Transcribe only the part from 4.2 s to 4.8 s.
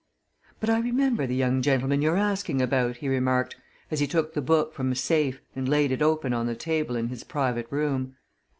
the book